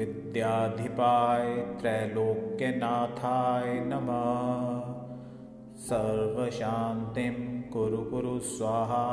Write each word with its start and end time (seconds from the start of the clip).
विद्याधिपाय 0.00 1.46
त्रैलोक्यनाथाय 1.80 3.80
नमः। 3.80 4.94
सर्वशान्तिं 5.76 7.70
कुरु 7.70 7.98
कुरु 7.98 8.38
स्वाहा। 8.38 9.04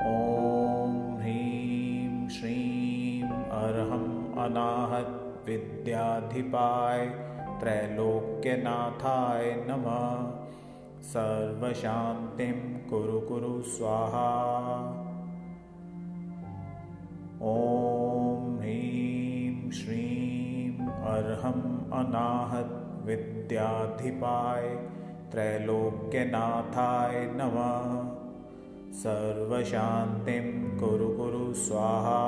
ॐ 0.00 1.16
ह्रीं 1.20 2.28
श्रीं 2.28 3.22
अर्हम् 3.50 4.38
अनाहत 4.38 5.42
विद्याधिपाय 5.46 7.06
त्रैलोक्यनाथाय 7.60 9.64
नमः। 9.68 10.30
सर्वशान्तिं 11.02 12.90
कुरु 12.90 13.20
कुरु 13.20 13.62
स्वाहा। 13.62 14.30
ॐ 17.42 17.93
अर्हम् 21.14 21.92
अनाहत 21.92 23.02
विद्याधिपाय 23.06 24.88
त्रैलोक्यनाथाय 25.30 27.30
नमः। 27.34 28.12
सर्वशान्तिं 28.92 30.78
कुरु 30.78 31.08
कुरु 31.08 31.54
स्वाहा। 31.54 32.20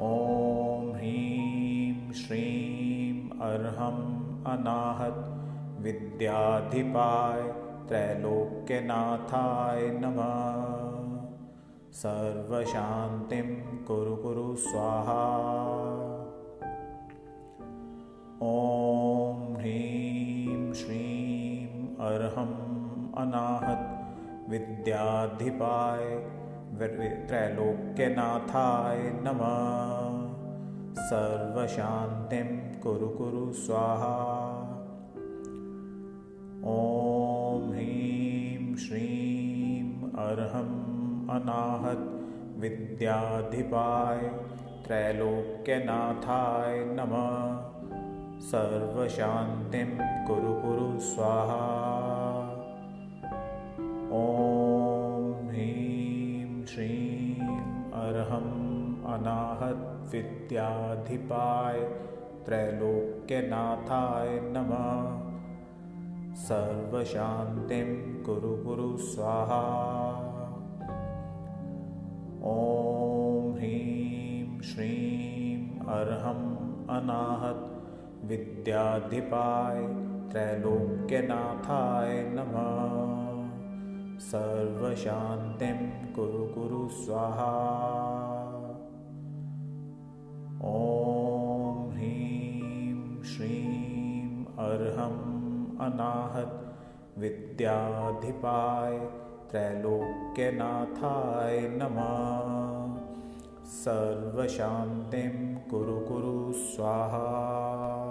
ॐ 0.00 0.92
ह्रीं 0.96 2.12
श्रीं 2.12 3.40
अर्हम् 3.40 4.46
अनाहत 4.46 5.26
विद्याधिपाय 5.80 7.54
त्रैलोक्यनाथाय 7.88 10.00
नमः 10.04 10.99
सर्वशान्तिं 11.92 13.46
कुरु 13.84 14.16
कुरु 14.16 14.56
स्वाहा। 14.56 15.22
ॐ 18.42 19.56
ह्रीं 19.56 20.72
श्रीं 20.72 21.96
अर्हम् 22.08 22.54
अनाहत 23.16 23.82
विद्याधिपाय 24.50 26.04
त्रैलोक्यनाथाय 27.28 28.98
नमः। 29.26 30.30
सर्वशान्तिं 31.00 32.80
कुरु 32.80 33.08
कुरु 33.08 33.52
स्वाहा। 33.52 34.16
ॐ 36.64 37.70
ह्रीं 37.72 38.76
श्रीं 38.76 40.12
अर्हम् 40.28 40.89
अनाहत 41.30 41.98
विद्याधिपाय 42.58 44.18
त्रैलोक्यनाथाय 44.86 46.84
नमः। 46.84 47.34
सर्वशान्तिं 48.40 49.90
कुरु 50.26 50.54
कुरु 50.54 50.98
स्वाहा। 50.98 51.60
ॐ 54.12 55.48
ह्रीं 55.48 56.66
श्रीं 56.66 57.46
अर्हम् 57.92 59.04
अनाहत 59.04 60.12
विद्याधिपाय 60.12 61.80
त्रैलोक्यनाथाय 62.46 64.40
नमः। 64.42 65.30
सर्वशान्तिं 66.34 68.22
कुरु 68.22 68.56
कुरु 68.56 68.96
स्वाहा 68.96 70.39
ॐ 72.42 73.56
ह्रीं 73.56 74.60
श्रीं 74.60 75.80
अर्हम् 75.80 76.90
अनाहत 76.90 77.82
विद्याधिपाय 78.24 79.88
त्रैलोक्यनाथाय 80.30 82.30
नमः। 82.34 84.18
सर्वशान्तिं 84.18 86.12
कुरु 86.12 86.28
कुरु 86.28 86.88
स्वाहा। 86.88 87.50
ॐ 90.64 91.90
ह्रीं 91.90 93.22
श्रीं 93.22 94.44
अर्हम् 94.44 95.80
अनाहत 95.80 96.76
विद्याधिपाय 97.18 99.29
त्रैलोक्यनाथाय 99.50 101.68
नमः। 101.72 103.66
सर्वशान्तिं 103.66 105.70
कुरु 105.70 106.00
कुरु 106.00 106.52
स्वाहा 106.52 108.09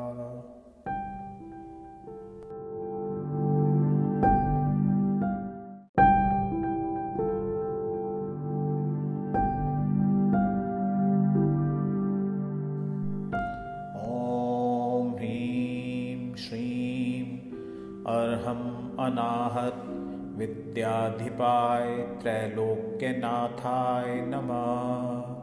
विद्याधिपाय 20.79 21.97
त्रैलोक्यनाथाय 22.21 24.21
नमः। 24.21 25.35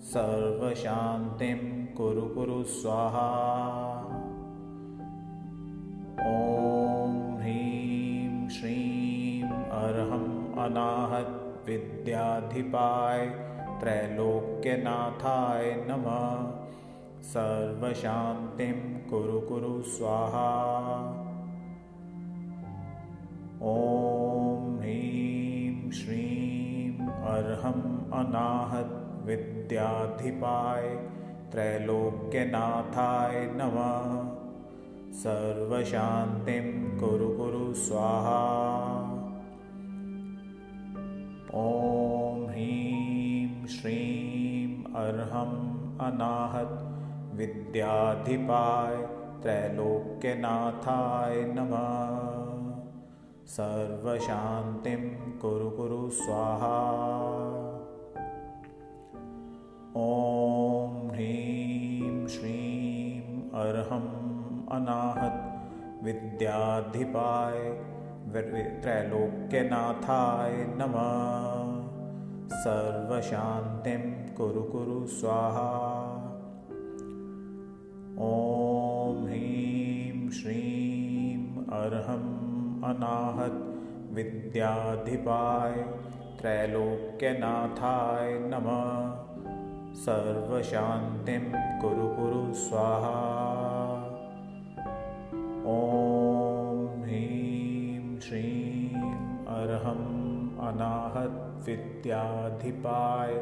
सर्वशान्तिं 0.00 1.94
कुरु 1.94 2.22
कुरु 2.22 2.62
स्वाहा। 2.62 3.26
ॐ 6.26 7.40
ह्रीं 7.40 8.48
श्रीं 8.48 9.42
अर्हम् 9.80 10.58
अनाहत 10.58 11.64
विद्याधिपाय 11.66 13.26
त्रैलोक्यनाथाय 13.80 15.86
नमः। 15.90 17.22
सर्वशान्तिं 17.22 19.10
कुरु 19.10 19.40
कुरु 19.40 19.82
स्वाहा। 19.82 20.48
ॐ 23.62 24.51
श्रीं 25.92 27.06
अर्हम् 27.08 28.12
अनाहत 28.12 29.22
विद्याधिपाय 29.26 30.88
त्रैलोक्यनाथाय 31.52 33.50
नमः। 33.52 34.06
सर्वशान्तिं 35.12 36.98
कुरु 37.00 37.28
कुरु 37.28 37.74
स्वाहा। 37.74 38.40
ॐ 41.54 42.46
ह्रीं 42.50 43.66
श्रीं 43.66 44.84
अर्हम् 44.84 45.98
अनाहत 46.00 46.72
विद्याधिपाय 47.34 48.96
त्रैलोक्यनाथाय 49.42 51.36
नमः 51.44 52.51
सर्वशान्तिं 53.46 55.32
कुरु 55.38 55.70
कुरु 55.70 56.10
स्वाहा। 56.10 56.76
ॐ 59.96 61.10
ह्रीं 61.10 62.26
श्रीं 62.26 63.50
अर्हम् 63.50 64.68
अनाहत 64.68 65.36
विद्याधिपाय 66.04 67.58
त्रैलोक्यनाथाय 68.82 70.52
नमः। 70.80 71.88
सर्वशान्तिं 72.54 74.34
कुरु 74.34 74.62
कुरु 74.62 75.06
स्वाहा। 75.06 75.70
ॐ 78.18 79.26
ह्रीं 79.26 80.30
श्रीं 80.30 81.64
अर्हम् 81.66 82.41
अनाहत 82.84 83.52
विद्याधिपाय 84.12 85.72
त्रैलोक्यनाथाय 86.40 88.38
नमः। 88.38 88.86
सर्वशान्तिं 89.94 91.44
कुरु 91.80 92.08
कुरु 92.08 92.54
स्वाहा। 92.54 93.20
ॐ 95.66 97.02
ह्रीं 97.02 98.20
श्रीं 98.20 98.96
अर्हम् 99.46 100.58
अनाहत 100.60 101.66
विद्याधिपाय 101.66 103.34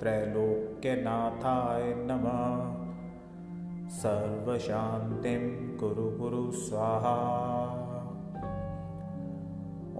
त्रैलोक्यनाथाय 0.00 1.94
नमः। 1.96 2.82
सर्वशान्तिं 3.88 5.76
कुरु 5.78 6.10
कुरु 6.18 6.50
स्वाहा 6.50 7.81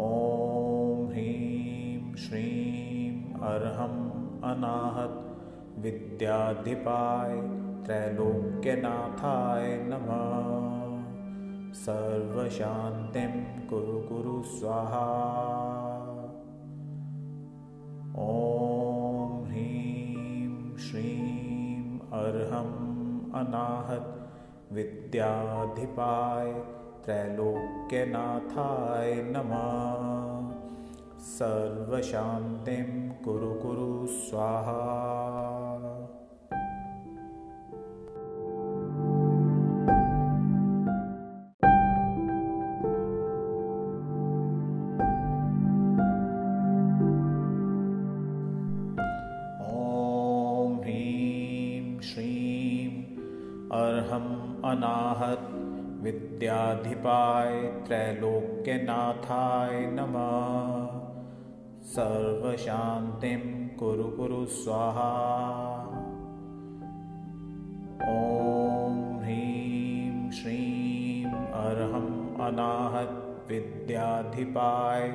ॐ 0.03 1.11
ह्रीं 1.11 2.15
श्रीं 2.15 3.35
अर्हम् 3.35 4.45
अनाहत 4.45 5.37
विद्याधिपाय 5.79 7.61
त्रैलोक्यनाथाय 7.85 9.79
नमः। 9.83 11.73
सर्वशान्तिं 11.73 13.69
कुरु 13.69 13.87
कुरु 13.87 14.43
स्वाहा। 14.43 15.33
ॐ 18.19 19.47
ह्रीं 19.47 20.77
श्रीं 20.77 21.99
अर्हम् 21.99 23.35
अनाहत 23.35 24.31
विद्याधिपाय 24.73 26.82
त्रैलोक्यनाथाय 27.05 29.23
नमः। 29.27 30.61
सर्वशान्तिं 31.21 33.25
कुरु 33.25 33.55
कुरु 33.55 34.07
स्वाहा 34.07 35.52
त्रैलोक्यनाथाय 57.87 59.87
नमः। 59.87 61.01
सर्वशान्तिं 61.83 63.43
कुरु 63.77 64.05
कुरु 64.05 64.47
स्वाहा। 64.47 65.11
ॐ 68.03 69.21
ह्रीं 69.23 70.31
श्रीं 70.31 71.25
अर्हम् 71.65 72.41
अनाहत 72.41 73.45
विद्याधिपाय 73.49 75.09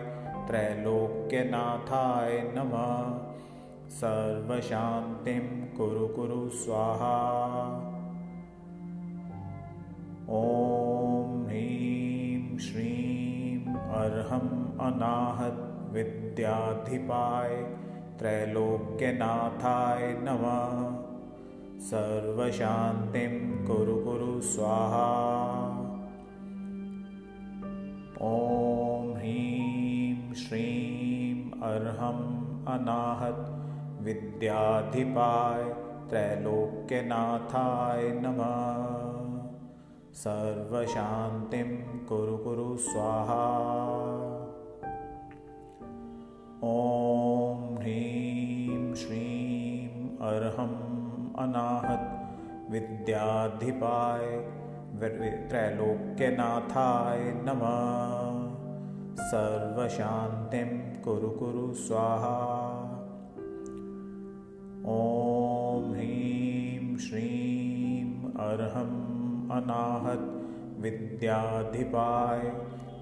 त्रैलोक्यनाथाय 0.47 2.41
नमः। 2.57 3.27
सर्वशान्तिं 3.89 5.45
कुरु 5.77 6.07
कुरु 6.07 6.49
स्वाहा 6.49 7.15
अर्हम् 14.27 14.79
अनाहत 14.79 15.89
विद्याधिपाय 15.93 17.49
त्रैलोक्यनाथाय 18.19 20.15
नमः। 20.19 20.95
सर्वशान्तिं 21.79 23.65
कुरु 23.65 23.95
कुरु 23.95 24.41
स्वाहा। 24.41 25.07
ॐ 28.21 29.13
ह्रीं 29.17 30.33
श्रीं 30.33 31.51
अर्हम् 31.61 32.67
अनाहत 32.67 33.63
विद्याधिपाय 34.01 35.63
त्रैलोक्यनाथाय 36.09 38.03
नमः। 38.23 39.07
सर्वशान्तिं 40.13 41.77
कुरु 42.05 42.37
कुरु 42.37 42.77
स्वाहा 42.77 44.16
ॐ 46.63 47.77
ह्रीं 47.79 48.93
श्रीं 48.93 49.89
अर्हम् 50.17 51.35
अनाहत 51.37 52.05
विद्याधिपाय 52.71 54.25
त्रैलोक्यनाथाय 55.49 57.19
नमः। 57.19 58.49
सर्वशान्तिं 59.21 61.01
कुरु 61.01 61.29
कुरु 61.29 61.73
स्वाहा। 61.73 62.37
ॐ 64.85 65.93
ह्रीं 65.93 66.97
श्रीं 66.97 68.31
अर्हम् 68.33 69.51
अनाहत 69.51 70.25
विद्याधिपाय 70.79 72.41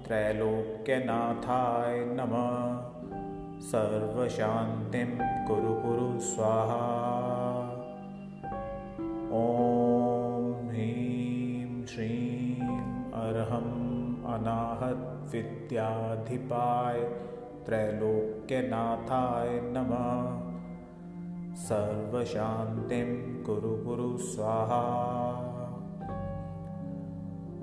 त्रैलोक्यनाथाय 0.06 2.04
नमः 2.04 2.95
सर्वशान्तिं 3.66 5.08
कुरु 5.46 5.74
कुरु 5.74 6.20
स्वाहा। 6.20 6.84
ॐ 9.32 10.68
ह्रीं 10.68 11.86
श्रीं 11.86 12.70
अर्हम् 13.12 14.24
अनाहत 14.34 15.30
विद्याधिपाय 15.32 17.00
त्रैलोक्यनाथाय 17.66 19.60
नमः। 19.64 20.40
सर्वशान्तिं 21.56 23.44
कुरु 23.44 23.76
कुरु 23.84 24.18
स्वाहा। 24.18 24.82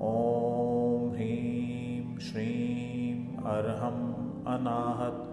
ॐ 0.02 1.12
ह्रीं 1.14 2.18
श्रीं 2.20 3.38
अर्हम् 3.44 4.10
अनाहत 4.48 5.30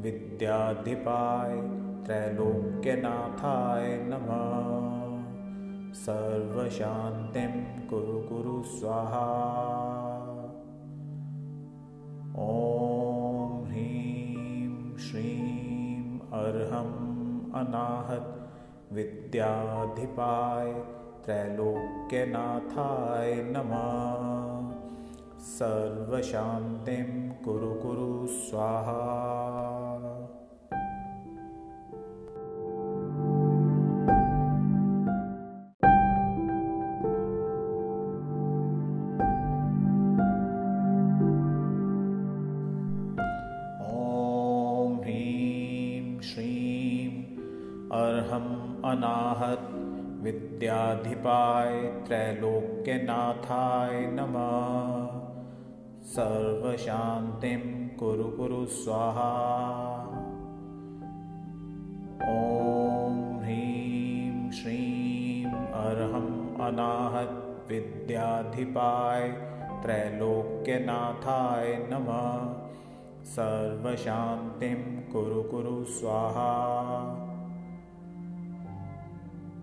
विद्याधिपाय 0.00 1.60
त्रैलोक्यनाथाय 2.06 3.98
नमः। 4.02 5.94
सर्वशान्तिं 5.94 7.88
कुरु 7.88 8.06
कुरु 8.06 8.62
स्वाहा। 8.62 9.26
ॐ 12.38 13.64
ह्रीं 13.64 14.96
श्रीं 14.96 16.18
अर्हम् 16.18 17.54
अनाहत 17.54 18.48
विद्याधिपाय 18.92 20.84
त्रैलोक्यनाथाय 21.24 23.52
नमः। 23.56 24.70
सर्वशान्तिं 25.38 27.44
कुरु 27.44 27.74
कुरु 27.74 28.26
स्वाहा 28.26 29.79
विद्याधिपाय 50.22 52.02
त्रैलोक्यनाथाय 52.06 53.92
नमः। 53.92 55.20
सर्वशान्तिं 56.02 57.98
कुरु 57.98 58.24
कुरु 58.24 58.66
स्वाहा। 58.66 59.30
ॐ 62.22 63.42
ह्रीं 63.42 64.50
श्रीं 64.50 65.44
अर्हम् 65.86 66.60
अनाहत 66.60 67.64
विद्याधिपाय 67.68 69.28
त्रैलोक्यनाथाय 69.82 71.88
नमः। 71.92 72.54
सर्वशान्तिं 73.24 75.12
कुरु 75.12 75.42
कुरु 75.42 75.84
स्वाहा 75.84 76.50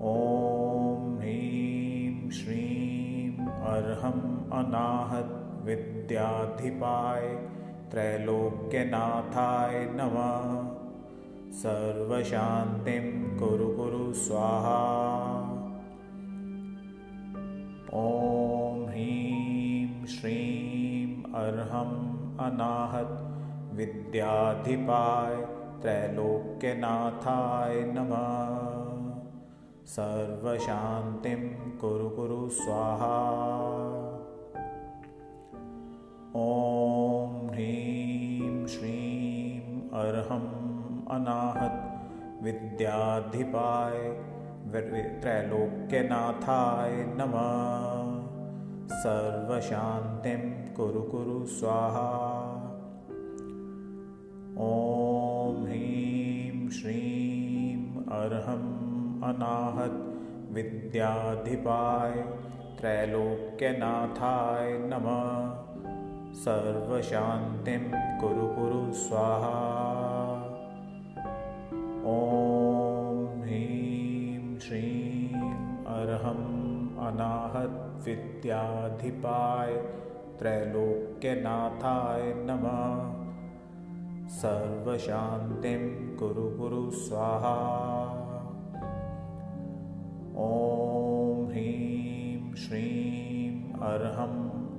ॐ 0.01 1.19
ह्रीं 1.19 2.29
श्रीं 2.29 3.45
अर्हम् 3.45 4.53
अनाहत 4.53 5.61
विद्याधिपाय 5.65 7.37
त्रैलोक्यनाथाय 7.91 9.89
नमः। 9.91 10.71
सर्वशान्तिं 11.51 13.37
कुरु 13.37 13.67
कुरु 13.67 14.13
स्वाहा। 14.13 14.79
ॐ 17.93 18.89
ह्रीं 18.89 20.05
श्रीं 20.05 21.33
अर्हम् 21.33 22.39
अनाहत 22.39 23.33
विद्याधिपाय 23.73 25.47
त्रैलोक्यनाथाय 25.81 27.81
नमः 27.81 28.96
सर्वशान्तिं 29.87 31.43
कुरु 31.77 32.09
कुरु 32.09 32.49
स्वाहा। 32.49 33.11
ॐ 36.35 37.47
ह्रीं 37.51 38.67
श्रीं 38.67 39.61
अर्हम् 39.99 40.49
अनाहत 41.11 41.77
विद्याधिपाय 42.43 43.97
त्रैलोक्यनाथाय 45.21 46.95
नमः। 47.19 48.27
सर्वशान्तिं 48.93 50.73
कुरु 50.73 51.01
कुरु 51.01 51.45
स्वाहा। 51.45 52.09
ॐ 54.67 55.65
ह्रीं 55.65 56.69
श्रीं 56.69 58.05
अर्हम् 58.19 58.76
अनाहत 59.27 59.95
विद्याधिपाय 60.51 62.11
त्रैलोक्यनाथाय 62.79 64.77
नमः। 64.77 65.23
सर्वशान्तिं 66.33 67.83
कुरु 68.19 68.47
कुरु 68.47 68.93
स्वाहा। 68.93 69.57
ॐ 72.05 73.41
ह्रीं 73.41 74.59
श्रीं 74.59 75.41
अर्हम् 75.85 76.97
अनाहत 77.07 78.01
विद्याधिपाय 78.05 79.73
त्रैलोक्यनाथाय 80.39 82.33
नमः। 82.37 83.27
सर्वशान्तिं 84.29 85.83
कुरु 86.17 86.49
कुरु 86.57 86.91
स्वाहा 86.91 87.57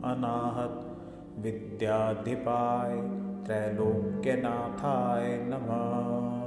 अनाहत। 0.04 0.96
विद्याधिपाय 1.38 3.10
त्रैलोक्यनाथाय 3.46 5.40
नमः। 5.42 6.38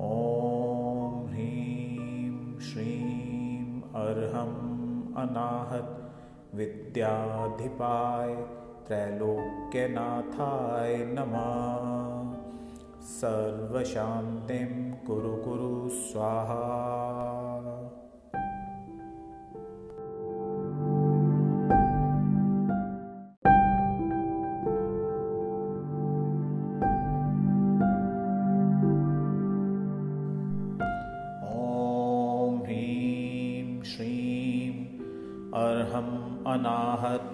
ॐ 0.00 1.26
ह्रीं 1.26 2.58
श्रीं 2.58 3.82
अर्हम् 3.82 5.14
अनाहत। 5.14 6.12
विद्याधिपाय 6.54 8.46
त्रैलोक्यनाथाय 8.86 10.96
नमः 10.96 12.19
सर्वशान्तिं 13.02 14.72
कुरु 15.06 15.36
कुरु 15.36 15.88
स्वाहा। 15.88 16.60
अनाहत 36.46 37.26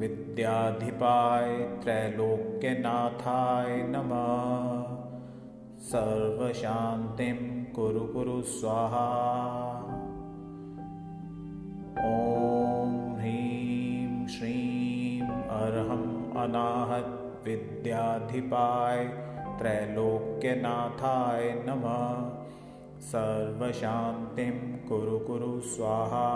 विद्याधिपाय 0.00 1.48
त्रैलोक्यनाथाय 1.82 3.70
नमः 3.88 4.83
सर्वशान्तिं 5.84 7.72
कुरु 7.72 8.00
कुरु 8.00 8.42
स्वाहा। 8.42 9.06
ॐ 11.98 13.18
ह्रीं 13.18 14.26
श्रीं 14.26 15.48
अर्हम् 15.48 16.36
अनाहत 16.36 17.42
विद्याधिपाय 17.44 19.04
त्रैलोक्यनाथाय 19.58 21.64
नमः। 21.68 22.30
सर्वशान्तिं 23.00 24.88
कुरु 24.88 25.18
कुरु 25.18 25.60
स्वाहा। 25.60 26.26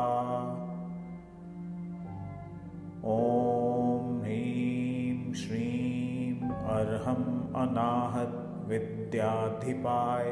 ॐ 3.05 4.21
ह्रीं 4.23 5.33
श्रीं 5.33 6.51
अर्हम् 6.51 7.55
अनाहत 7.55 8.45
विद्याधिपाय 8.69 10.25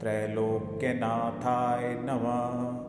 त्रैलोक्यनाथाय 0.00 1.96
नमः। 2.00 2.84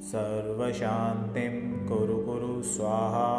सर्वशान्तिं 0.00 1.86
कुरु 1.86 2.16
कुरु 2.16 2.62
स्वाहा। 2.62 3.30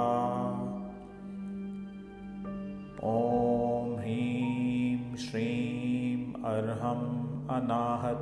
ॐ 3.04 3.96
ह्रीं 4.00 5.16
श्रीं 5.16 6.34
अर्हम् 6.44 7.48
अनाहत 7.50 8.20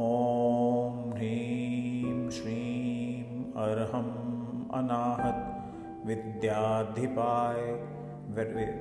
ॐ 0.00 1.12
ह्रीं 1.14 2.30
श्रीं 2.30 3.52
अर्हम् 3.62 4.68
अनाहत 4.74 5.38
विद्याधिपाय 6.06 7.56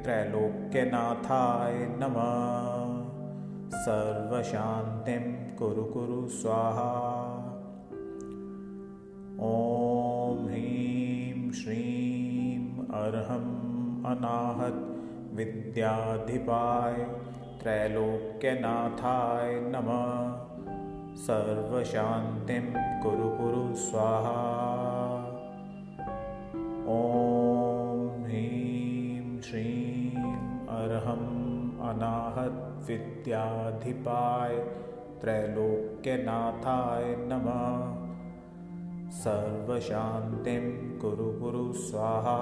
त्रैलोक्यनाथाय 0.03 1.73
नमः। 2.01 3.07
सर्वशान्तिं 3.73 5.55
कुरु 5.55 5.83
कुरु 5.83 6.27
स्वाहा। 6.27 6.91
ॐ 9.39 10.45
ह्रीं 10.47 11.51
श्रीं 11.51 12.85
अर्हम् 13.01 14.05
अनाहत 14.05 14.77
विद्याधिपाय 15.33 16.93
त्रैलोक्यनाथाय 17.61 19.59
नमः 19.59 20.56
सर्वशान्तिं 21.17 22.65
कुरु 23.03 23.29
कुरु 23.29 23.75
स्वाहा। 23.75 24.41
ॐ 26.87 28.25
ह्रीं 28.25 29.41
श्रीं 29.41 30.35
अर्हम् 30.75 31.79
अनाहत 31.89 32.59
विद्याधिपाय 32.87 34.55
त्रैलोक्यनाथाय 35.21 37.15
नमः। 37.19 37.73
सर्वशान्तिं 39.09 40.97
कुरु 40.99 41.31
कुरु 41.39 41.73
स्वाहा। 41.73 42.37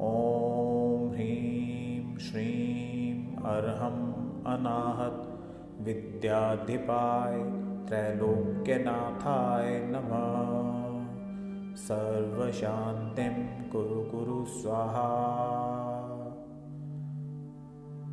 ॐ 0.00 1.10
ह्रीं 1.14 2.18
श्रीं 2.18 3.36
अर्हम् 3.36 4.04
अनाहत 4.46 5.27
विद्याधिपाय 5.80 7.52
त्रैलोक्यनाथाय 7.86 9.86
नमः। 9.86 11.76
सर्वशान्तिं 11.76 13.70
कुरु 13.70 13.86
कुरु 13.86 14.44
स्वाहा। 14.44 15.08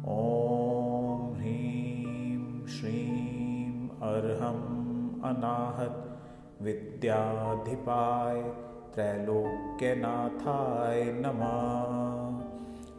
ॐ 0.07 1.33
ह्रीं 1.33 2.67
श्रीं 2.67 3.89
अर्हम् 3.89 5.23
अनाहत 5.23 6.19
विद्याधिपाय 6.61 8.55
त्रैलोक्यनाथाय 8.93 11.05
नमः। 11.05 12.45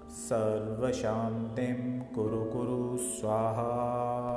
सर्वशान्तिं 0.09 2.15
कुरु 2.15 2.45
कुरु 2.45 2.97
स्वाहा 2.97 4.36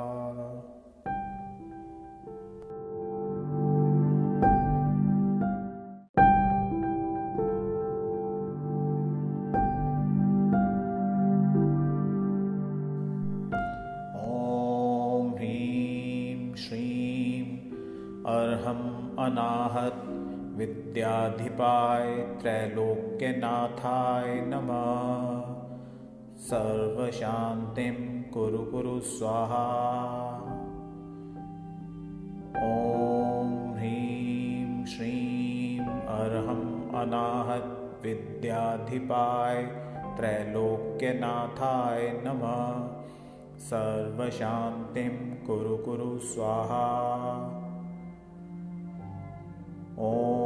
त्रैलोक्यनाथाय 23.20 24.40
नमः। 24.40 25.58
सर्वशान्तिं 26.38 28.30
कुरु 28.30 28.58
कुरु 28.58 29.00
स्वाहा। 29.00 29.66
ॐ 32.56 33.76
ह्रीं 33.76 34.84
श्रीं 34.84 35.88
अर्हम् 35.88 36.94
अनाहत 36.94 38.00
विद्याधिपाय 38.04 39.62
त्रैलोक्यनाथाय 40.16 42.22
नमः। 42.26 42.88
सर्वशान्तिं 43.58 45.46
कुरु 45.46 45.76
कुरु 45.76 46.18
स्वाहा। 46.18 46.86
ॐ 49.98 50.39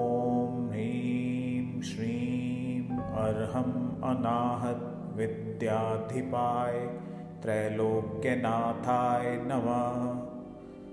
श्रीं 3.34 3.42
अर्हम् 3.42 4.02
अनाहत 4.02 5.12
विद्याधिपाय 5.16 6.98
त्रैलोक्यनाथाय 7.42 9.36
नमः। 9.36 10.22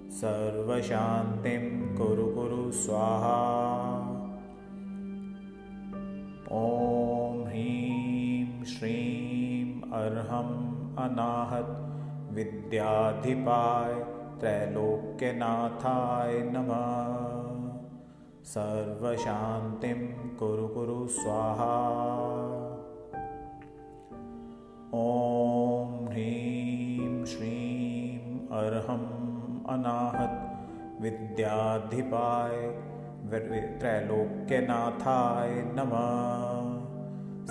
सर्वशान्तिं 0.09 1.95
कुरु 1.95 2.25
कुरु 2.25 2.71
स्वाहा। 2.71 3.41
ॐ 6.51 7.47
ह्रीं 7.47 8.63
श्रीं 8.63 9.91
अर्हम् 9.91 10.97
अनाहत 10.97 11.93
विद्याधिपाय 12.31 14.05
त्रैलोक्यनाथाय 14.39 16.51
नमः। 16.55 17.81
सर्वशान्तिं 18.43 20.10
कुरु 20.41 20.67
कुरु 20.67 21.07
स्वाहा। 21.07 21.73
ॐ 24.93 26.07
ह्रीं 26.09 27.25
श्रीं 27.25 28.47
अर्हम् 28.59 29.69
अनाहत 29.69 30.33
विद्याधिपाय 31.01 32.55
त्रैलोक्यनाथाय 33.79 35.49
नमः। 35.75 36.81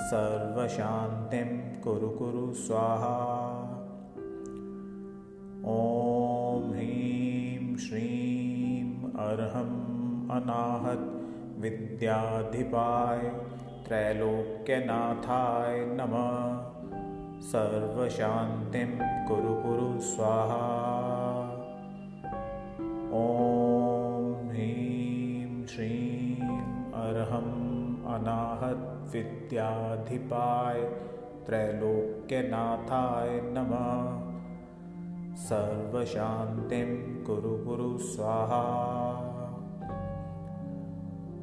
सर्वशान्तिं 0.00 1.80
कुरु 1.80 2.08
कुरु 2.08 2.52
स्वाहा। 2.52 3.16
ॐ 5.64 6.72
ह्रीं 6.72 7.76
श्रीं 7.76 9.02
अर्हम् 9.02 10.30
अनाहत 10.30 11.19
विद्याधिपाय 11.60 13.18
त्रैलोक्यनाथाय 13.86 15.84
नमः। 15.86 16.70
सर्वशान्तिं 17.40 18.90
कुरु 19.28 19.54
कुरु 19.54 20.00
स्वाहा। 20.00 20.62
ॐ 23.12 24.48
ह्रीं 24.48 25.66
श्रीं 25.66 26.42
अर्हम् 26.92 28.04
अनाहत 28.14 29.12
विद्याधिपाय 29.12 30.80
त्रैलोक्यनाथाय 31.46 33.40
नमः। 33.44 34.30
सर्वशान्तिं 35.36 36.90
कुरु 37.24 37.64
कुरु 37.64 37.98
स्वाहा 37.98 39.09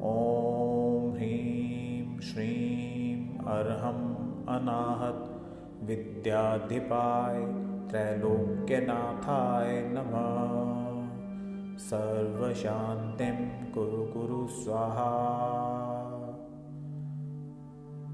ॐ 0.02 1.16
ह्रीं 1.16 2.20
श्रीं 2.20 3.38
अर्हम् 3.38 4.48
अनाहत 4.48 5.40
विद्याधिपाय 5.82 7.54
त्रैलोक्यनाथाय 7.90 9.82
नमः। 9.82 11.78
सर्वशान्तिं 11.78 13.72
कुरु 13.72 14.04
कुरु 14.04 14.46
स्वाहा। 14.46 15.10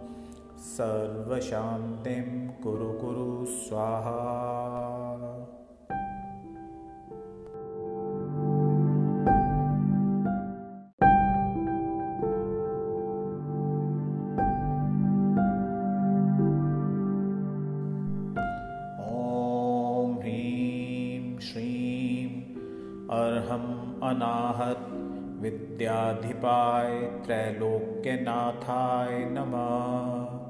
सर्वशान्तिं 0.58 2.62
कुरु 2.62 2.92
कुरु 2.92 3.44
स्वाहा। 3.44 4.42
अनाहत 24.02 25.01
विद्याधिपाय 25.42 27.00
त्रैलोक्यनाथाय 27.26 29.24
नमः। 29.24 30.42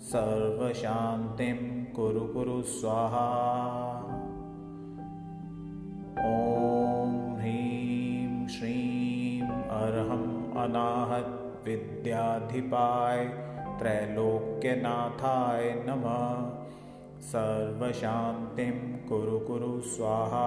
सर्वशान्तिं 0.00 1.84
कुरु 1.84 2.20
कुरु 2.20 2.62
स्वाहा। 2.62 3.28
ॐ 6.18 7.38
ह्रीं 7.38 8.48
श्रीं 8.48 9.68
अर्हम् 9.68 10.58
अनाहत 10.58 11.62
विद्याधिपाय 11.66 13.24
त्रैलोक्यनाथाय 13.78 15.72
नमः। 15.88 16.60
सर्वशान्तिं 17.20 19.08
कुरु 19.08 19.38
कुरु 19.38 19.80
स्वाहा 19.80 20.46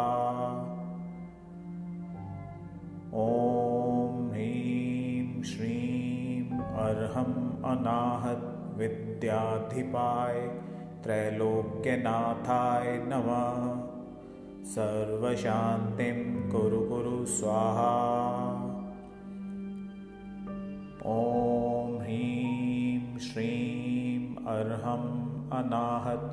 ॐ 3.16 4.30
ह्रीं 4.32 5.44
श्रीं 5.44 6.60
अर्हम् 6.60 7.66
अनाहत 7.66 8.74
विद्याधिपाय 8.78 10.40
त्रैलोक्यनाथाय 11.04 13.04
नमः। 13.08 13.86
सर्वशान्तिं 14.66 16.52
कुरु 16.52 16.80
कुरु 16.80 17.26
स्वाहा। 17.26 17.92
ॐ 21.06 22.02
ह्रीं 22.02 23.18
श्रीं 23.18 24.36
अर्हम् 24.36 25.52
अनाहत 25.52 26.30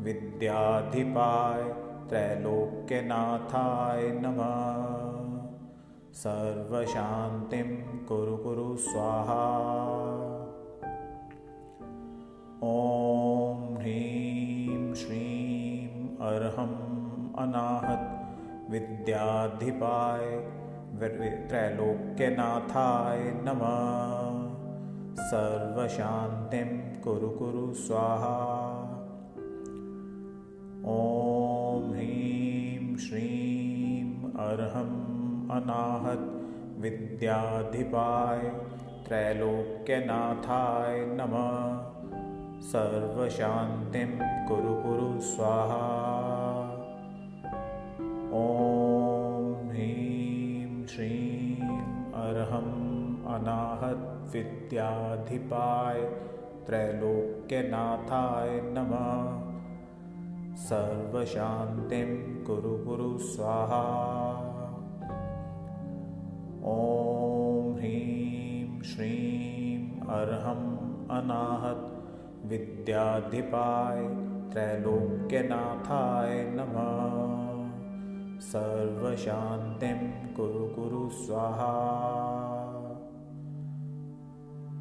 विद्याधिपाय 0.00 1.62
त्रैलोक्यनाथाय 2.08 4.12
नमः 4.12 5.17
सर्वशान्तिं 6.14 7.98
कुरु 8.06 8.36
कुरु 8.36 8.76
स्वाहा। 8.76 9.42
ॐ 12.62 13.76
ह्रीं 13.78 14.94
श्रीं 14.94 15.88
अर्हम् 16.16 17.36
अनाहत 17.38 18.36
विद्याधिपाय 18.70 20.24
त्रैलोक्यनाथाय 21.48 23.18
नमः। 23.44 24.54
सर्वशान्तिं 25.20 27.00
कुरु 27.00 27.30
कुरु 27.30 27.74
स्वाहा। 27.74 28.36
ॐ 30.86 31.92
ह्रीं 31.92 32.96
श्रीं 32.96 34.32
अर्हम् 34.32 35.07
अनाहत 35.50 36.24
विद्याधिपाय 36.78 38.40
त्रैलोक्यनाथाय 39.06 41.06
नमः। 41.06 42.60
सर्वशान्तिं 42.60 44.46
कुरु 44.48 44.74
कुरु 44.82 45.20
स्वाहा। 45.20 45.86
ॐ 48.32 49.68
ह्रीं 49.68 50.86
श्रीं 50.86 51.78
अर्हम् 52.12 53.34
अनाहत 53.34 54.30
विद्याधिपाय 54.34 56.00
त्रैलोक्यनाथाय 56.66 58.60
नमः। 58.64 59.48
सर्वशान्तिं 60.56 62.44
कुरु 62.44 62.60
कुरु 62.60 63.18
स्वाहा 63.18 64.47
अर्हम् 70.18 70.78
अनाहत। 71.10 72.02
विद्याधिपाय 72.46 74.16
त्रैलोक्यनाथाय 74.52 76.52
नमः। 76.56 78.40
सर्वशान्तिं 78.40 80.34
कुरु 80.34 80.52
कुरु 80.52 81.08
स्वाहा। 81.08 81.98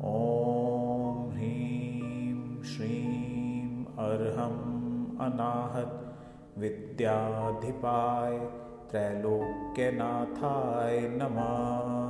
ॐ 0.06 1.32
ह्रीं 1.32 2.64
श्रीं 2.64 3.86
अर्हम् 3.86 5.22
अनाहत। 5.22 6.16
विद्याधिपाय 6.58 8.50
त्रैलोक्यनाथाय 8.92 11.18
नमः। 11.22 12.08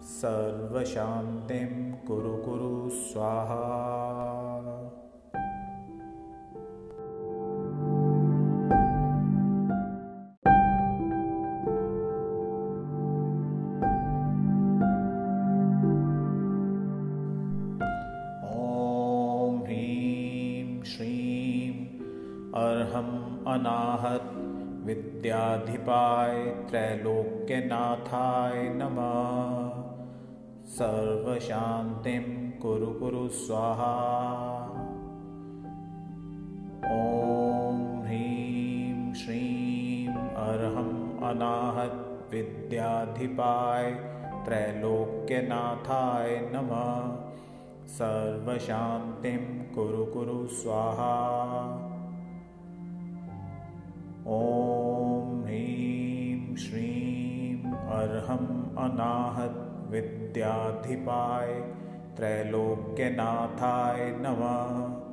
सर्वशान्तिं 0.00 1.83
कुरु 2.08 2.36
कुरु 2.36 2.90
स्वाहा। 2.90 3.60
अनाहत 23.48 24.30
विद्याधिपाय 24.86 26.44
त्रैलोक्यनाथाय 26.68 28.62
नमः। 28.68 29.63
सर्वशान्तिं 30.74 32.60
कुरु 32.60 32.86
कुरु 32.86 33.28
स्वाहा। 33.28 33.92
ॐ 36.86 38.06
ह्रीं 38.06 39.14
श्रीं 39.14 40.16
अर्हम् 40.16 41.24
अनाहत 41.24 42.28
विद्याधिपाय 42.32 43.90
त्रैलोक्यनाथाय 44.44 46.50
नमः। 46.54 47.18
सर्वशान्तिं 47.88 49.74
कुरु 49.74 50.04
कुरु 50.04 50.46
स्वाहा। 50.46 51.14
ॐ 54.28 55.44
ह्रीं 55.44 56.56
श्रीं 56.56 57.72
अर्हम् 57.72 58.78
अनाहत 58.78 59.63
विद्याधिपाय 59.94 61.74
त्रैलोक्यनाथाय 62.16 64.16
नमः। 64.20 65.04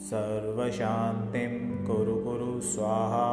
सर्वशान्तिं 0.00 1.84
कुरु 1.84 2.14
कुरु 2.14 2.60
स्वाहा। 2.60 3.28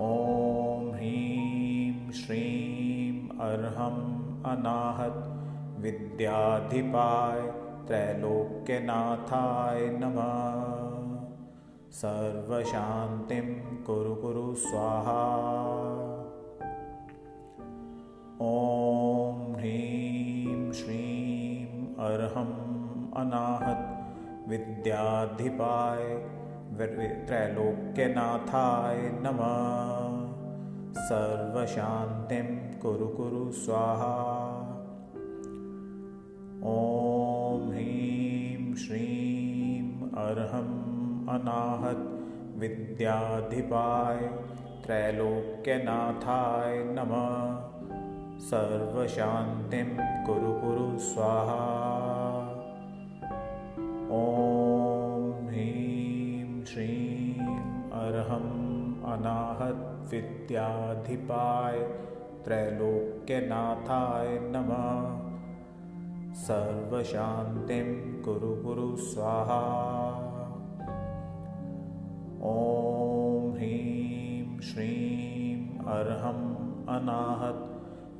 ॐ 0.00 0.94
ह्रीं 0.94 2.12
श्रीं 2.12 3.38
अर्हम् 3.38 4.44
अनाहत 4.44 5.38
विद्याधिपाय 5.78 7.52
त्रैलोक्यनाथाय 7.86 9.98
नमः। 10.02 11.28
सर्वशान्तिं 11.90 13.84
कुरु 13.84 14.14
कुरु 14.14 14.54
स्वाहा 14.54 16.03
ॐ 18.42 19.56
ह्रीं 19.56 20.72
श्रीं 20.72 21.94
अर्हम् 22.04 23.16
अनाहत 23.16 24.48
विद्याधिपाय 24.48 26.22
त्रैलोक्यनाथाय 27.26 28.96
नमः। 28.96 30.28
सर्वशान्तिं 30.98 32.80
कुरु 32.80 33.08
कुरु 33.08 33.52
स्वाहा। 33.52 34.14
ॐ 36.64 37.70
ह्रीं 37.70 38.74
श्रीं 38.74 40.00
अर्हम् 40.00 41.28
अनाहत 41.28 42.20
विद्याधिपाय 42.56 44.18
त्रैलोक्यनाथाय 44.84 46.84
नमः 46.84 47.73
सर्वशान्तिं 48.40 50.24
कुरु 50.26 50.52
कुरु 50.52 50.98
स्वाहा। 50.98 51.58
ॐ 54.10 55.48
ह्रीं 55.48 56.64
श्रीं 56.64 57.46
अर्हम् 57.92 59.04
अनाहत 59.12 60.08
विद्याधिपाय 60.10 61.78
त्रैलोक्यनाथाय 62.44 64.38
नमः। 64.42 65.20
सर्वशान्तिं 66.34 68.22
कुरु 68.22 68.62
कुरु 68.62 68.96
स्वाहा। 68.96 69.62
ॐ 72.42 73.54
ह्रीं 73.54 74.60
श्रीं 74.60 75.78
अर्हम् 75.78 76.54
अनाहत 76.88 77.70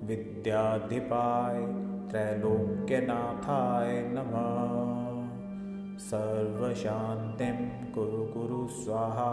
विद्याधिपाय 0.04 1.74
त्रैलोक्यनाथाय 2.10 4.02
नमः। 4.02 5.98
सर्वशान्तिं 5.98 7.92
कुरु 7.92 8.10
कुरु 8.10 8.68
स्वाहा। 8.68 9.30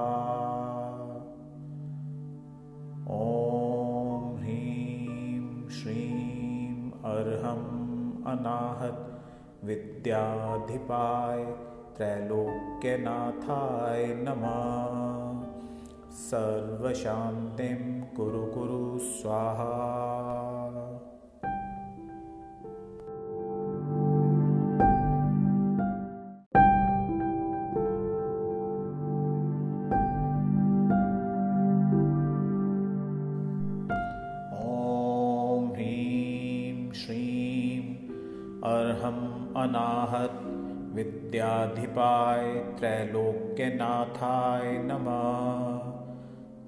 ॐ 3.10 4.38
ह्रीं 4.38 5.70
श्रीं 5.70 6.92
अर्हम् 6.92 8.26
अनाहत 8.26 9.22
विद्याधिपाय 9.64 11.56
त्रैलोक्यनाथाय 11.98 14.08
नमः। 14.08 15.52
सर्वशान्तिं 16.12 18.02
कुरु 18.02 18.46
कुरु 18.46 19.00
स्वाहा 19.00 20.51
विद्याधिपाय 41.62 42.54
त्रैलोक्यनाथाय 42.80 44.78
नमः। 44.78 45.94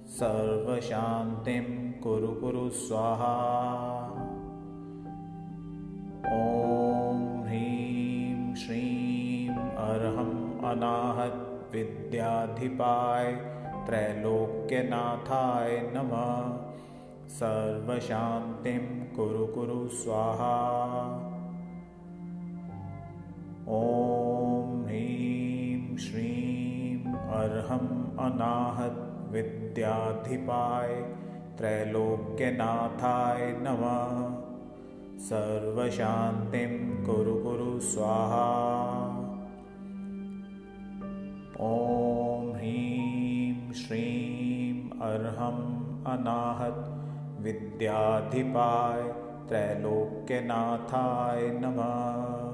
सर्वशान्तिं 0.06 2.01
कुरु 2.01 2.27
कुरु 2.27 2.69
स्वाहा। 2.69 3.34
ॐ 6.25 7.47
ह्रीं 7.47 8.56
श्रीं 8.56 9.56
अर्हम् 9.89 10.65
अनाहत 10.65 11.69
विद्याधिपाय 11.73 13.32
त्रैलोक्यनाथाय 13.86 15.91
नमः। 15.95 16.58
सर्वशान्तिं 17.27 19.15
कुरु 19.15 19.47
कुरु 19.47 19.88
स्वाहा। 19.88 20.56
ॐ 23.69 24.22
अर्हम् 27.73 28.19
अनाहत 28.19 29.27
विद्याधिपाय 29.31 30.88
त्रैलोक्यनाथाय 31.57 33.57
नमः। 33.62 34.43
सर्वशान्तिं 35.19 37.05
कुरु 37.05 37.43
कुरु 37.43 37.79
स्वाहा। 37.79 38.47
ॐ 41.62 42.55
ह्रीं 42.55 43.73
श्रीं 43.73 44.99
अर्हम् 44.99 46.05
अनाहत 46.05 47.09
विद्याधिपाय 47.39 49.13
त्रैलोक्यनाथाय 49.47 51.59
नमः 51.63 52.52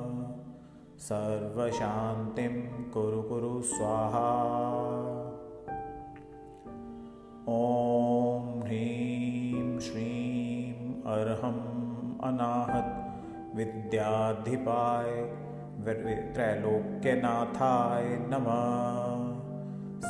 सर्वशान्तिं 1.00 2.56
कुरु 2.92 3.22
कुरु 3.22 3.62
स्वाहा। 3.62 4.24
ॐ 7.50 8.48
ह्रीं 8.64 9.80
श्रीं 9.80 10.74
अर्हम् 11.14 11.62
अनाहत 12.24 12.90
विद्याधिपाय 13.56 15.12
त्रैलोक्यनाथाय 16.34 18.08
नमः। 18.32 19.40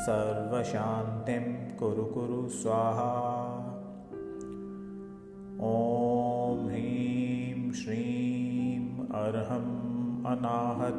सर्वशान्तिं 0.08 1.46
कुरु 1.78 2.06
कुरु 2.06 2.42
स्वाहा। 2.50 3.12
ॐ 5.72 6.68
ह्रीं 6.68 7.72
श्रीं 7.72 8.80
अर्हम् 9.22 9.69
अनाहत 10.30 10.98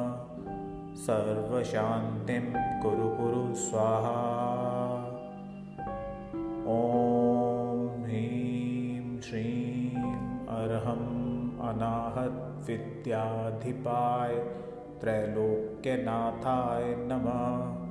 सर्वशान्तिं 0.95 2.47
कुरु 2.83 3.09
कुरु 3.09 3.55
स्वाहा। 3.55 4.19
ॐ 6.69 8.03
ह्रीं 8.03 9.21
श्रीं 9.21 10.03
अर्हम् 10.49 11.61
अनाहत 11.69 12.65
विद्याधिपाय 12.67 14.35
त्रैलोक्यनाथाय 15.01 16.97
नमः। 16.99 17.89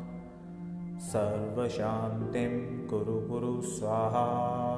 सर्वशान्तिं 0.99 2.87
कुरु 2.87 3.21
कुरु 3.29 3.61
स्वाहा 3.61 4.76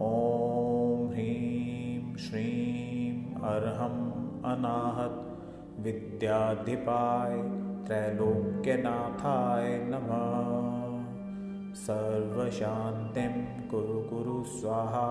ॐ 0.00 1.10
ह्रीं 1.10 2.16
श्रीं 2.16 3.34
अर्हम् 3.34 4.44
अनाहत 4.44 5.38
विद्याधिपाय 5.80 7.50
त्रैलोक्यनाथाय 7.86 9.78
नमः। 9.78 11.74
सर्वशान्तिं 11.74 13.68
कुरु 13.68 13.86
कुरु 13.86 14.44
स्वाहा। 14.44 15.08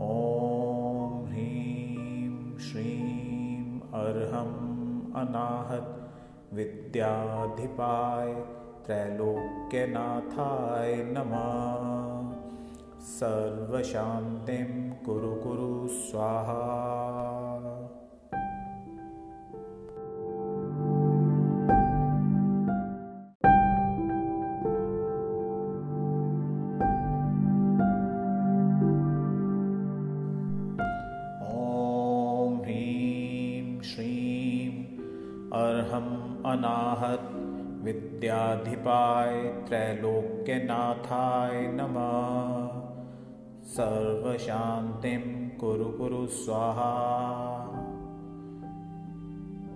ॐ 0.00 1.26
ह्रीं 1.26 2.58
श्रीं 2.58 3.80
अर्हम् 3.80 5.14
अनाहत 5.14 6.10
विद्याधिपाय 6.52 8.57
त्रैलोक्यनाथाय 8.88 10.96
नमः। 10.96 12.40
सर्वशान्तिं 13.00 15.06
कुरु 15.06 15.34
कुरु 15.34 15.88
स्वाहा। 15.88 16.64
अनाहत 36.46 37.27
विद्याधिपाय 37.88 39.64
त्रैलोक्यनाथाय 39.68 41.66
नमः। 41.66 42.82
सर्वशान्तिं 43.64 45.58
कुरु 45.58 45.84
कुरु 45.84 46.26
स्वाहा। 46.26 46.90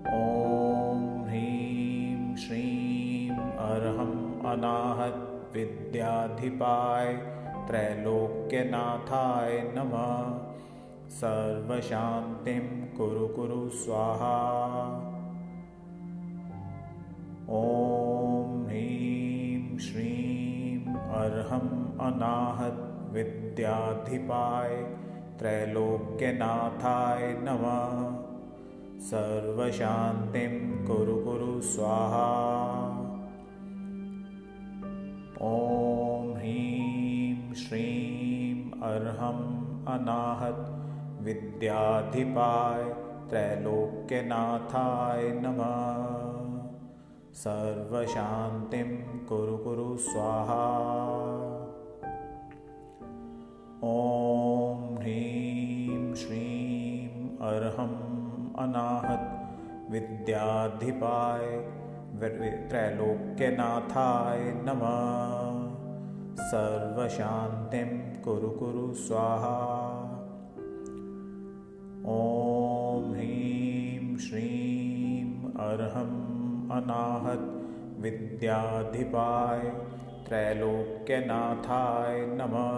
ॐ 0.07 1.25
ह्रीं 1.29 2.37
श्रीं 2.37 3.57
अर्हम् 3.57 4.47
अनाहत 4.47 5.51
विद्याधिपाय 5.55 7.13
त्रैलोक्यनाथाय 7.67 9.73
नमः। 9.77 10.39
सर्वशान्तिं 11.09 12.97
कुरु 12.97 13.29
कुरु 13.29 13.69
स्वाहा। 13.69 14.39
ॐ 17.51 18.02
श्रीं 21.23 21.31
अर्हम् 21.31 22.01
अनाहत 22.01 23.11
विद्याधिपाय 23.13 24.69
त्रैलोक्यनाथाय 25.39 27.37
नमः। 27.39 28.23
सर्वशान्तिं 29.01 30.85
कुरु 30.87 31.17
कुरु 31.17 31.61
स्वाहा। 31.61 32.27
ॐ 35.43 36.35
ह्रीं 36.37 37.55
श्रीं 37.55 38.81
अर्हम् 38.81 39.85
अनाहत 39.87 40.89
विद्याधिपाय 41.23 42.85
त्रैलोक्यनाथाय 43.31 45.23
नमः 45.29 46.52
सर्वशान्तिं 47.35 48.89
कुरु 49.27 49.57
कुरु 49.57 49.97
स्वाहा। 49.97 50.65
ॐ 53.85 54.99
ह्रीं 54.99 56.15
श्रीं 56.15 57.39
अर्हम् 57.51 57.97
अनाहत 58.59 59.25
विद्याधिपाय 59.91 61.47
त्रैलोक्यनाथाय 62.69 64.41
नमः। 64.69 65.73
सर्वशान्तिं 66.45 68.23
कुरु 68.23 68.51
कुरु 68.51 68.95
स्वाहा। 68.95 69.57
ॐ 72.07 73.13
ह्रीं 73.13 74.17
श्रीं 74.17 75.53
अर्हम् 75.69 76.32
अनाहत 76.73 77.43
विद्याधिपाय 78.01 79.61
त्रैलोक्यनाथाय 80.29 82.27
नमः। 82.27 82.77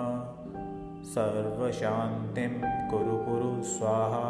सर्वशान्तिं 1.04 2.54
कुरु 2.90 3.16
कुरु 3.16 3.62
स्वाहा। 3.62 4.24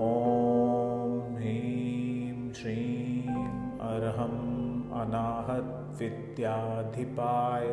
ॐ 0.00 1.36
ह्रीं 1.36 2.52
श्रीं 2.52 3.34
अर्हम् 3.78 4.92
अनाहत 4.92 5.98
विद्याधिपाय 6.00 7.66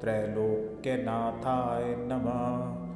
त्रैलोक्यनाथाय 0.00 1.96
नमः। 1.98 2.86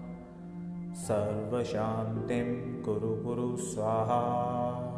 सर्वशान्तिं 0.94 2.82
कुरु 2.82 3.16
कुरु 3.24 3.56
स्वाहा 3.56 4.89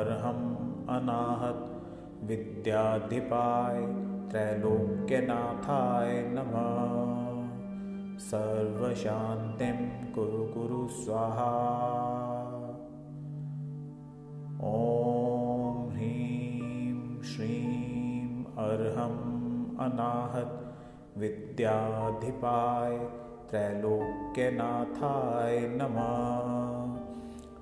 श्रीं 0.00 0.06
अर्हम् 0.06 0.88
अनाहत 0.88 1.82
विद्याधिपाय 2.24 3.86
त्रैलोक्यनाथाय 4.30 6.24
नमः। 6.28 8.18
सर्वशान्तिं 8.18 10.12
कुरु 10.12 10.28
कुरु 10.28 10.88
स्वाहा। 10.88 11.50
ॐ 14.64 15.90
ह्रीं 15.90 17.22
श्रीं 17.22 18.44
अर्हम् 18.44 19.78
अनाहत 19.78 20.74
विद्याधिपाय 21.16 23.10
त्रैलोक्यनाथाय 23.50 25.60
नमः 25.60 26.59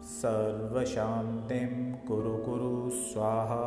सर्वशान्तिं 0.03 1.93
कुरु 2.07 2.37
कुरु 2.39 2.91
स्वाहा। 2.91 3.65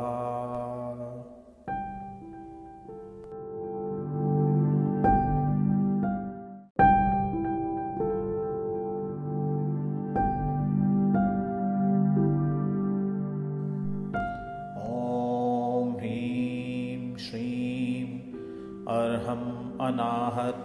अनाहत 19.81 20.59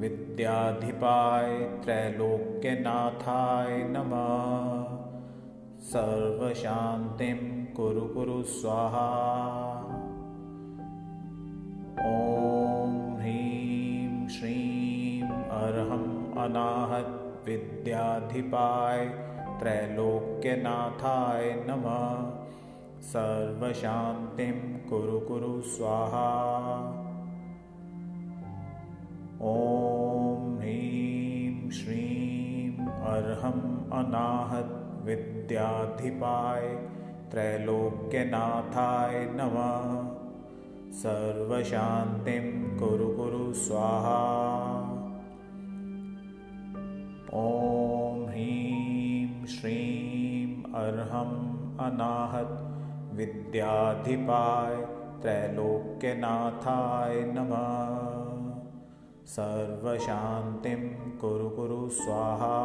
विद्याधिपाय 0.00 1.48
त्रैलोक्यनाथाय 1.84 3.72
नमः 3.84 4.71
सर्वशान्तिं 5.92 7.64
कुरु 7.74 8.00
कुरु 8.00 8.42
स्वाहा। 8.42 9.08
ॐ 12.04 13.16
ह्रीं 13.20 14.28
श्रीं 14.28 15.48
अर्हम् 15.48 16.38
अनाहत 16.38 17.42
विद्याधिपाय 17.46 19.06
त्रैलोक्यनाथाय 19.60 21.64
नमः। 21.68 22.30
सर्वशान्तिं 23.02 24.90
कुरु 24.90 25.20
कुरु 25.20 25.60
स्वाहा। 25.60 26.28
ॐ 29.42 30.58
ह्रीं 30.58 31.70
श्रीं 31.70 32.86
अर्हम् 32.86 33.92
अनाहत 33.92 34.81
विद्याधिपाय 35.04 36.68
त्रैलोक्यनाथाय 37.30 39.26
नमः। 39.32 40.12
सर्वशान्तिं 40.92 42.78
कुरु 42.78 43.08
कुरु 43.08 43.52
स्वाहा। 43.52 44.20
ॐ 47.34 48.26
ह्रीं 48.28 49.46
श्रीं 49.46 50.72
अर्हम् 50.72 51.78
अनाहत 51.78 52.74
विद्याधिपाय 53.14 54.76
त्रैलोक्यनाथाय 55.22 57.14
नमः। 57.14 58.12
सर्वशान्तिं 59.26 60.88
कुरु 61.18 61.50
कुरु 61.50 61.88
स्वाहा 61.88 62.58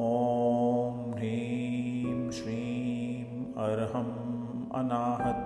ॐ 0.00 1.12
ह्रीं 1.16 2.30
श्रीं 2.30 3.24
अर्हम् 3.64 4.72
अनाहत 4.74 5.38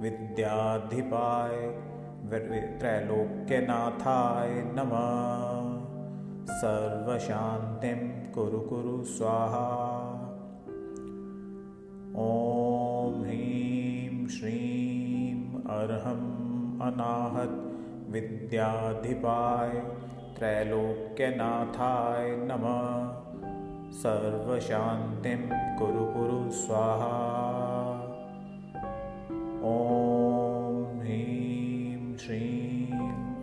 विद्याधिपाय 0.00 1.56
त्रैलोक्यनाथाय 2.78 4.50
नमः। 4.78 5.80
सर्वशान्तिं 6.50 8.32
कुरु 8.32 8.60
कुरु 8.60 9.04
स्वाहा। 9.04 9.66
ॐ 12.16 13.22
ह्रीं 13.24 14.28
श्रीं 14.28 15.62
अर्हम् 15.62 16.80
अनाहत 16.80 17.52
विद्याधिपाय 18.10 19.70
त्रैलोक्यनाथाय 20.38 22.36
नमः 22.36 23.29
सर्वशान्तिं 23.92 25.48
कुरु 25.78 26.04
कुरु 26.06 26.50
स्वाहा। 26.50 27.14
ॐ 29.64 30.98
ह्रीं 31.00 32.16
श्रीं 32.16 32.92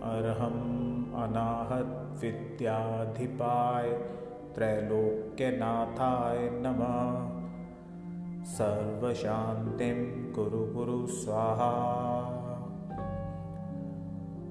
अर्हम् 0.00 1.14
अनाहत 1.22 2.20
विद्याधिपाय 2.22 3.88
त्रैलोक्यनाथाय 4.54 6.50
नमः। 6.52 7.38
सर्वशान्तिं 8.44 10.32
कुरु 10.32 10.66
कुरु 10.74 11.06
स्वाहा। 11.06 11.72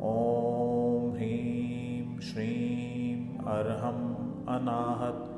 ॐ 0.01 1.15
ह्रीं 1.15 2.19
श्रीं 2.19 3.37
अर्हम् 3.37 4.15
अनाहत 4.47 5.33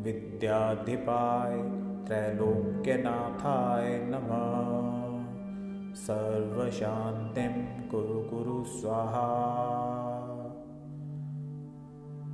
विद्याधिपाय 0.00 1.70
त्रैलोक्यनाथाय 2.06 4.00
नमः। 4.04 5.94
सर्वशान्तिं 5.94 7.88
कुरु 7.88 8.04
कुरु 8.04 8.64
स्वाहा। 8.64 9.54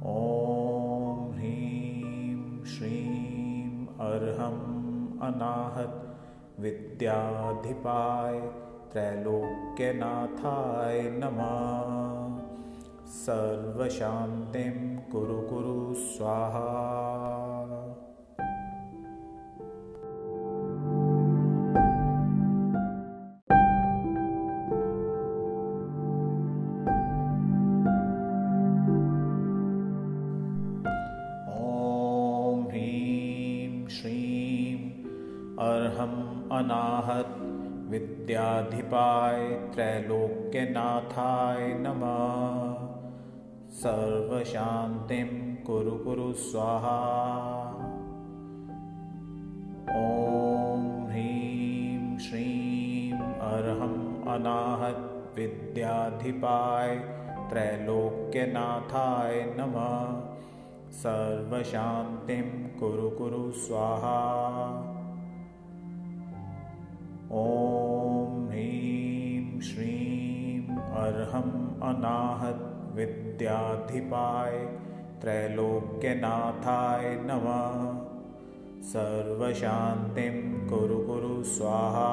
ॐ 0.07 1.35
ह्रीं 1.35 2.65
श्रीं 2.65 3.87
अर्हम् 3.87 5.21
अनाहत 5.21 6.17
विद्याधिपाय 6.61 8.51
त्रैलोक्यनाथाय 8.93 11.03
नमः। 11.03 12.41
सर्वशान्तिं 13.07 15.13
कुरु 15.13 15.41
कुरु 15.41 15.95
स्वाहा 15.95 17.30
विद्याधिपाय 37.91 39.71
त्रैलोक्यनाथाय 39.75 41.61
नमः। 41.61 42.91
सर्वशान्तिं 43.71 45.65
कुरु 45.65 45.91
कुरु 45.91 46.33
स्वाहा। 46.33 46.99
ॐ 49.91 51.11
ह्रीं 51.11 52.19
श्रीं 52.19 53.29
अर्हम् 53.29 54.29
अनाहत 54.29 55.33
विद्याधिपाय 55.37 56.97
त्रैलोक्यनाथाय 57.51 59.55
नमः। 59.59 60.31
सर्वशान्तिं 60.91 62.81
कुरु 62.81 63.11
कुरु 63.11 63.51
स्वाहा 63.51 64.90
ॐ 67.33 68.49
ह्रीं 68.51 69.61
श्रीं 69.61 70.77
अर्हम् 70.77 71.83
अनाहत 71.83 72.91
विद्याधिपाय 72.95 74.59
त्रैलोक्यनाथाय 75.21 77.19
नमः। 77.21 77.99
सर्वशान्तिं 78.83 80.69
कुरु 80.69 80.99
कुरु 80.99 81.43
स्वाहा। 81.43 82.11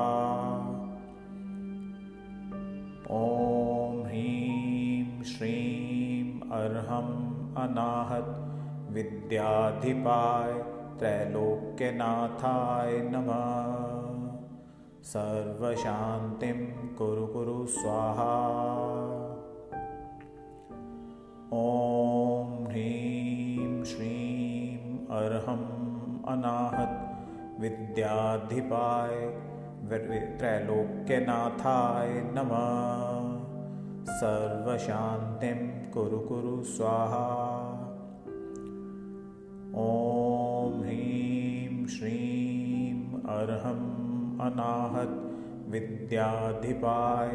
ॐ 3.12 4.06
ह्रीं 4.06 5.24
श्रीं 5.24 6.40
अर्हम् 6.40 7.58
अनाहत 7.58 8.52
विद्याधिपाय 8.92 10.54
त्रैलोक्यनाथाय 11.00 13.02
नमः 13.02 13.97
सर्वशान्तिं 15.08 16.88
कुरु 16.96 17.28
कुरु 17.28 17.65
स्वाहा। 17.65 18.34
ॐ 21.54 22.67
ह्रीं 22.67 23.84
श्रीं 23.84 25.06
अर्हम् 25.08 26.26
अनाहत 26.28 26.93
विद्याधिपाय 27.60 29.15
त्रैलोक्यनाथाय 30.39 32.10
नमः। 32.36 33.39
सर्वशान्तिं 34.10 35.91
कुरु 35.91 36.20
कुरु 36.20 36.63
स्वाहा। 36.63 37.26
ॐ 39.76 40.82
ह्रीं 40.82 41.86
श्रीं 41.86 43.22
अर्हम् 43.24 44.07
अनाहत 44.41 45.13
विद्याधिपाय 45.69 47.30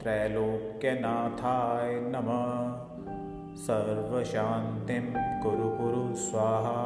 त्रैलोक्यनाथाय 0.00 2.00
नमः। 2.00 3.56
सर्वशान्तिं 3.56 5.40
कुरु 5.42 5.70
कुरु 5.70 6.14
स्वाहा। 6.14 6.82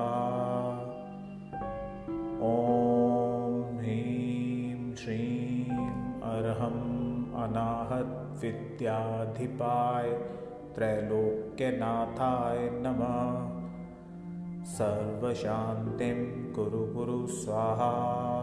ॐ 2.43 3.79
ह्रीं 3.79 4.95
श्रीं 4.95 5.89
अर्हम् 6.23 7.43
अनाहत 7.43 8.39
विद्याधिपाय 8.43 10.11
त्रैलोक्यनाथाय 10.75 12.69
नमः। 12.73 13.55
सर्वशान्तिं 14.65 16.53
कुरु 16.53 16.95
कुरु 16.95 17.27
स्वाहा 17.27 18.36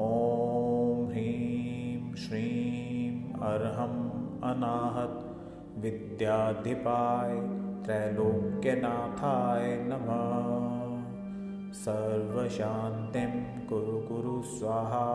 ॐ 0.00 1.10
ह्रीं 1.10 2.14
श्रीं 2.14 3.32
अर्हम् 3.32 4.44
अनाहत 4.44 5.36
विद्याधिपाय 5.78 7.40
त्रैलोक्यनाथाय 7.84 9.76
नमः। 9.76 11.72
सर्वशान्तिं 11.72 13.68
कुरु 13.68 14.08
कुरु 14.08 14.42
स्वाहा। 14.42 15.06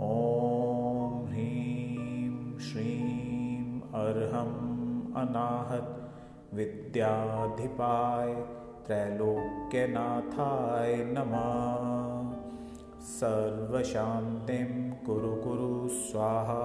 ॐ 0.00 1.26
ह्रीं 1.26 2.58
श्रीं 2.58 3.80
अर्हम् 3.80 5.16
अनाहत 5.16 6.10
विद्याधिपाय 6.54 8.61
त्रैलोक्यनाथाय 8.86 11.04
नमः। 11.04 12.40
सर्वशान्तिं 13.00 14.68
कुरु 15.06 15.34
कुरु 15.34 15.88
स्वाहा 15.88 16.62